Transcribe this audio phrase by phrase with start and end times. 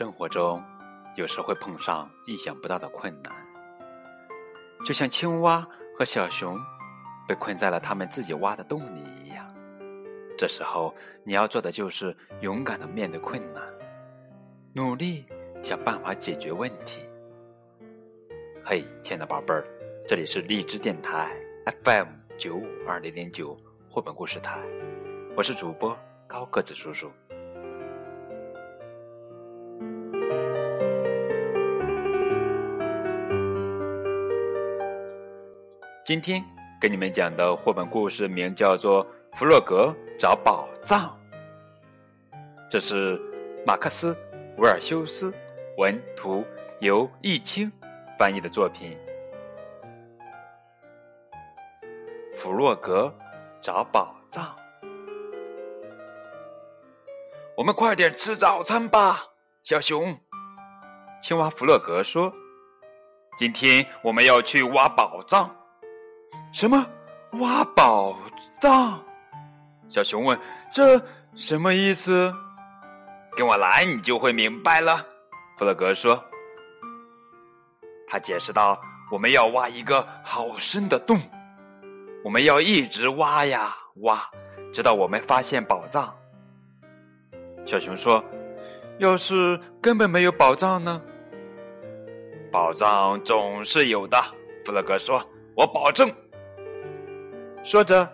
[0.00, 0.64] 生活中，
[1.14, 3.30] 有时会碰上意想不到的困难，
[4.82, 5.60] 就像青蛙
[5.94, 6.58] 和小熊
[7.28, 9.46] 被困在了他们自己挖的洞里一样。
[10.38, 13.62] 这时候，你要做的就是勇敢的面对困难，
[14.72, 15.26] 努力
[15.62, 17.04] 想办法解决问题。
[18.64, 19.66] 嘿，亲爱的宝贝儿，
[20.08, 21.30] 这里是荔枝电台
[21.84, 22.06] FM
[22.38, 23.54] 九五二零零九
[23.90, 24.62] 绘本故事台，
[25.36, 25.94] 我是主播
[26.26, 27.12] 高个子叔叔。
[36.10, 36.44] 今天
[36.80, 41.16] 给你们讲的绘本故事名叫做《弗洛格找宝藏》，
[42.68, 43.16] 这是
[43.64, 44.12] 马克思·
[44.58, 45.32] 维尔修斯
[45.78, 46.44] 文图，
[46.80, 47.70] 由易清
[48.18, 48.98] 翻译的作品。
[52.34, 53.16] 弗洛格
[53.62, 54.52] 找宝藏，
[57.56, 59.28] 我们快点吃早餐吧，
[59.62, 60.18] 小熊。
[61.22, 62.34] 青蛙弗洛格说
[63.38, 65.48] ：“今天我们要去挖宝藏。”
[66.52, 66.84] 什么？
[67.34, 68.18] 挖宝
[68.60, 69.00] 藏？
[69.88, 70.38] 小熊问
[70.72, 71.00] ：“这
[71.34, 72.32] 什么意思？”
[73.36, 75.06] 跟我来，你就会明白了。
[75.56, 76.22] 弗洛格说。
[78.08, 81.20] 他解释道：“我们要挖一个好深的洞，
[82.24, 84.20] 我们要一直挖呀挖，
[84.72, 86.12] 直到我们发现宝藏。”
[87.64, 88.24] 小熊说
[88.98, 91.00] ：“要是根本没有宝藏呢？”
[92.50, 94.20] 宝藏总是有的，
[94.64, 96.12] 弗洛格说：“我保证。”
[97.62, 98.08] 说着，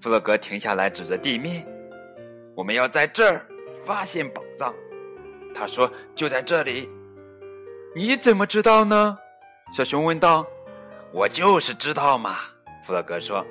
[0.00, 1.66] 弗洛格停下来，指着地面
[2.54, 3.44] ：“我们要在这儿
[3.84, 4.72] 发现宝藏。”
[5.54, 6.88] 他说：“就在这里。”
[7.94, 9.18] 你怎么知道呢？
[9.72, 10.46] 小熊问道。
[11.12, 12.36] “我就是知道嘛。”
[12.86, 13.44] 弗洛格说。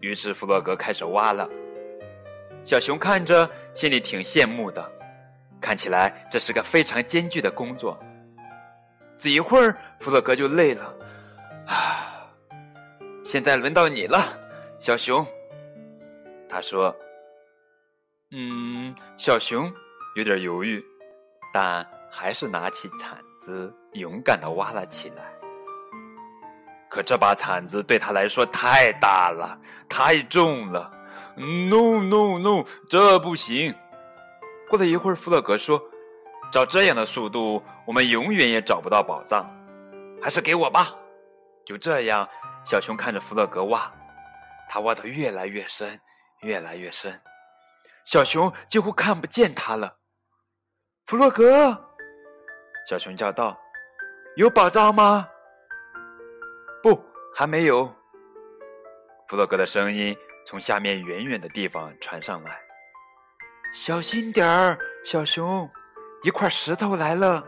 [0.00, 1.48] 于是弗洛格开始挖了。
[2.64, 4.92] 小熊看着，心里挺羡慕的，
[5.60, 7.98] 看起来这是个非常艰巨的工作。
[9.16, 10.94] 只一会儿，弗洛格就累了，
[11.66, 12.04] 啊。
[13.28, 14.34] 现在轮到你了，
[14.78, 15.22] 小熊。
[16.48, 16.96] 他说
[18.32, 19.70] ：“嗯。”小熊
[20.16, 20.82] 有点犹豫，
[21.52, 25.30] 但还是拿起铲子，勇敢的挖了起来。
[26.88, 29.60] 可这把铲子对他来说太大了，
[29.90, 30.90] 太重了。
[31.36, 33.74] No no no，这不行。
[34.70, 35.78] 过了一会儿，弗洛格说
[36.50, 39.46] ：“照这样的速度，我们永远也找不到宝藏。
[40.22, 40.94] 还是给我吧。”
[41.66, 42.26] 就这样。
[42.68, 43.90] 小熊看着弗洛格挖，
[44.68, 45.98] 他挖得越来越深，
[46.42, 47.18] 越来越深，
[48.04, 49.96] 小熊几乎看不见他了。
[51.06, 51.72] 弗洛格，
[52.86, 53.58] 小熊叫道
[54.36, 55.26] ：“有宝藏吗
[56.84, 57.02] ？”“不，
[57.34, 57.86] 还没有。”
[59.28, 60.14] 弗洛格的声音
[60.46, 62.60] 从下面远远的地方传上来
[63.72, 65.66] ：“小心点儿，小熊，
[66.22, 67.42] 一块石头来了。”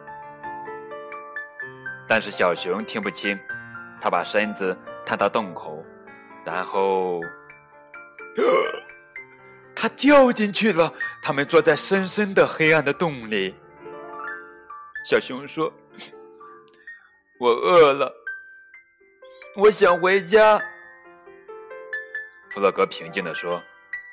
[2.09, 3.38] 但是小熊听不清，
[4.00, 4.75] 他把身子。
[5.10, 5.84] 探到洞口，
[6.44, 7.21] 然后，
[9.75, 10.94] 他掉进去了。
[11.21, 13.53] 他们坐在深深的黑暗的洞里。
[15.04, 15.72] 小熊说
[17.41, 18.15] ：“我饿了，
[19.56, 20.56] 我想回家。”
[22.54, 23.60] 弗洛格平静地说：“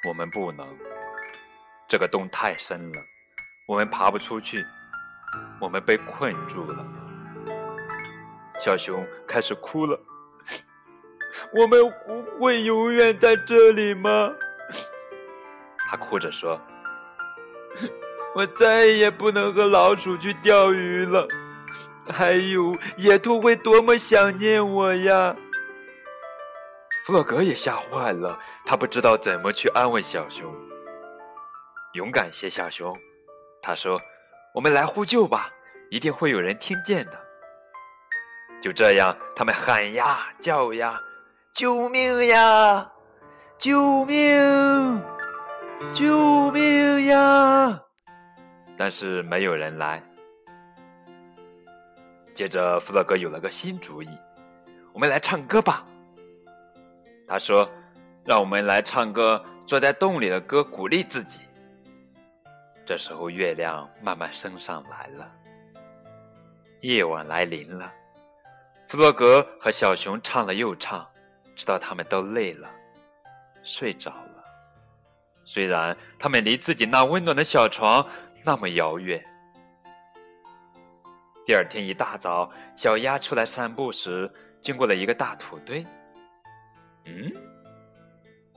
[0.09, 0.67] 我们不能，
[1.87, 2.99] 这个洞太深了，
[3.67, 4.65] 我们爬不出去，
[5.61, 6.83] 我们被困住了。”
[8.59, 9.95] 小熊开始哭了。
[11.53, 14.33] 我们不会永远在这里吗？
[15.89, 16.59] 他哭着说
[18.35, 21.27] ：“我再也不能和老鼠去钓鱼了。
[22.09, 25.35] 还有，野兔会多么想念我呀！”
[27.05, 30.53] 弗洛格也吓坏了，他不知道怎么去安慰小熊。
[31.93, 32.97] 勇敢些，小熊，
[33.61, 33.99] 他说
[34.53, 35.49] ：“我们来呼救吧，
[35.89, 37.19] 一定会有人听见的。”
[38.61, 41.01] 就这样，他们喊呀叫呀。
[41.57, 42.87] 救命呀！
[43.57, 45.01] 救命！
[45.91, 47.81] 救命呀！
[48.77, 49.99] 但是没有人来。
[52.35, 54.07] 接着，弗洛格有了个新主意
[54.93, 55.83] ：“我们来唱歌吧。”
[57.27, 57.67] 他说
[58.23, 61.39] ：“让我们来唱歌，坐在洞里的歌，鼓励自己。”
[62.85, 65.31] 这时候，月亮慢慢升上来了，
[66.81, 67.91] 夜晚来临了。
[68.87, 71.03] 弗洛格和小熊唱了又唱。
[71.57, 72.69] 直到他们都累了，
[73.63, 74.43] 睡着了。
[75.43, 78.07] 虽然他们离自己那温暖的小床
[78.45, 79.21] 那么遥远。
[81.45, 84.31] 第二天一大早，小鸭出来散步时，
[84.61, 85.83] 经过了一个大土堆。
[87.05, 87.31] 嗯，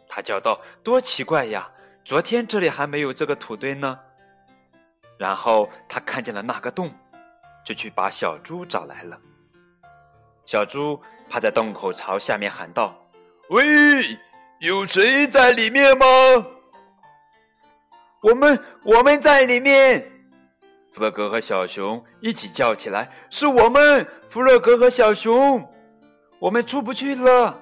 [0.06, 1.70] 他叫道：“多奇怪呀！
[2.05, 3.99] 昨天这里还没有这个土堆呢。”
[5.17, 6.93] 然后他看见了那个洞，
[7.64, 9.19] 就去把小猪找来了。
[10.44, 11.00] 小猪
[11.31, 12.93] 趴在洞口，朝下面喊道
[13.50, 14.19] ：“喂，
[14.59, 16.05] 有谁在里面吗
[18.21, 20.11] ？”“我们，我们在里面。”
[20.93, 25.65] 弗洛格和小熊一起叫起来：“是我们，弗洛格和小熊，
[26.41, 27.56] 我们出不去了。”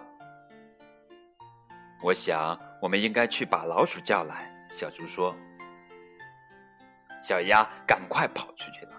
[2.02, 5.36] 我想，我们应该去把老鼠叫来。”小猪说。
[7.20, 8.92] 小鸭赶快跑出去了，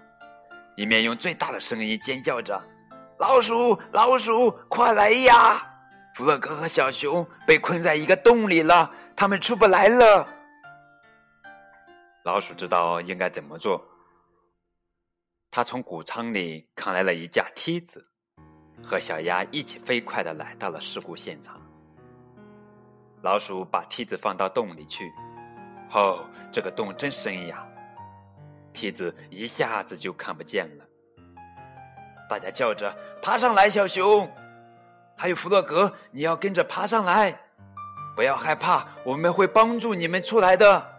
[0.75, 2.61] 一面用最大的声音尖叫着
[3.19, 5.61] ：“老鼠，老鼠，快来呀！
[6.15, 10.25] 弗洛格和小熊被困在一个洞里了，他们出不来了。”
[12.23, 13.85] 老鼠知道应该怎么做。
[15.51, 18.07] 他从谷仓里扛来了一架梯子，
[18.81, 21.59] 和小鸭一起飞快的来到了事故现场。
[23.21, 25.11] 老鼠把梯子放到洞里去，
[25.91, 27.67] 哦，这个洞真深呀！
[28.71, 30.85] 梯子一下子就看不见了。
[32.29, 34.29] 大家叫着：“爬上来，小熊！”
[35.17, 37.37] 还有弗洛格，你要跟着爬上来，
[38.15, 40.95] 不要害怕，我们会帮助你们出来的。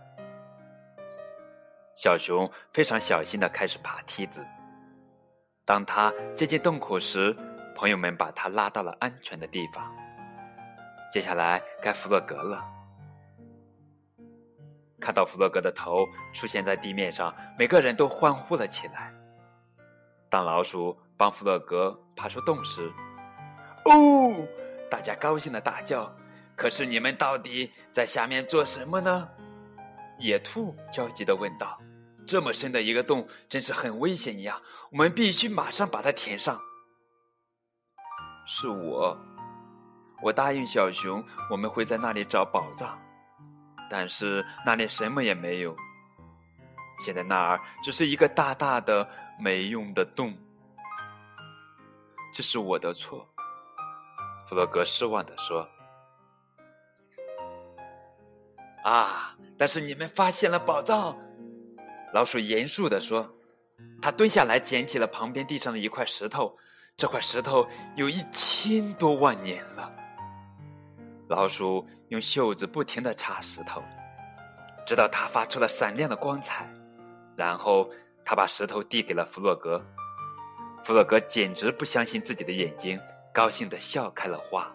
[1.95, 4.45] 小熊非常小心的开始爬梯子。
[5.65, 7.35] 当他接近洞口时，
[7.77, 9.91] 朋友们把他拉到了安全的地方。
[11.13, 12.65] 接下来该弗洛格了。
[15.01, 19.13] 看到弗洛格的头出现在地面上，每个人都欢呼了起来。
[20.29, 22.91] 当老鼠帮弗洛格爬出洞时，
[23.85, 24.49] 哦，
[24.91, 26.11] 大家高兴的大叫。
[26.57, 29.29] 可是你们到底在下面做什么呢？
[30.19, 31.79] 野兔焦急的问道。
[32.27, 34.59] 这么深的一个洞，真是很危险呀！
[34.91, 36.59] 我们必须马上把它填上。
[38.47, 39.15] 是我，
[40.23, 42.99] 我答应小熊，我们会在那里找宝藏，
[43.91, 45.77] 但是那里什么也没有。
[47.05, 49.07] 现在那儿只是一个大大的
[49.39, 50.35] 没用的洞。
[52.41, 53.29] 这是我的错，
[54.49, 55.69] 弗洛格失望的说。
[58.83, 59.37] 啊！
[59.59, 61.15] 但是你们发现了宝藏。
[62.15, 63.31] 老鼠严肃地说
[64.01, 66.57] ：“他蹲下来捡起了旁边地上的一块石头，
[66.97, 69.93] 这块石头有一千多万年了。”
[71.29, 73.83] 老鼠用袖子不停地擦石头，
[74.87, 76.67] 直到它发出了闪亮的光彩。
[77.37, 77.91] 然后
[78.25, 79.85] 他把石头递给了弗洛格。
[80.83, 82.99] 弗洛格简直不相信自己的眼睛，
[83.33, 84.71] 高兴地笑开了花。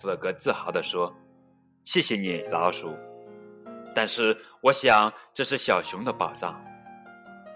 [0.00, 1.12] 弗洛格自豪地说
[1.84, 2.96] ：“谢谢你，老鼠。”
[3.94, 6.62] 但是我想这是小熊的宝藏，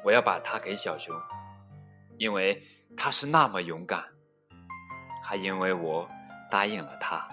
[0.03, 1.15] 我要把它给小熊，
[2.19, 2.61] 因为
[2.97, 4.03] 它是那么勇敢，
[5.23, 6.09] 还因为我
[6.51, 7.29] 答应了他。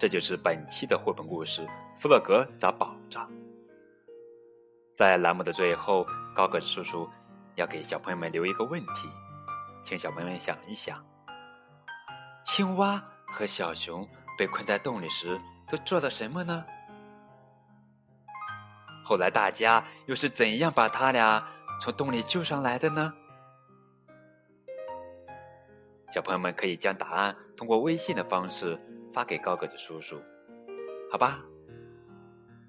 [0.00, 1.60] 这就是本期的绘本故事
[1.98, 3.28] 《弗洛格找宝藏》。
[4.96, 7.06] 在栏目的最后，高个子叔叔。
[7.56, 9.06] 要给小朋友们留一个问题，
[9.84, 11.04] 请小朋友们想一想：
[12.46, 14.08] 青蛙和小熊
[14.38, 15.38] 被困在洞里时
[15.68, 16.64] 都做了什么呢？
[19.04, 21.46] 后来大家又是怎样把他俩
[21.82, 23.12] 从洞里救上来的呢？
[26.10, 28.80] 小朋友们可以将答案通过微信的方式
[29.12, 30.20] 发给高个子叔叔，
[31.10, 31.44] 好吧？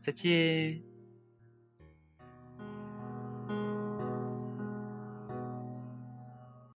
[0.02, 0.91] 再见。